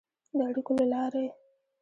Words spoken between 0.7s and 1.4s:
له لارې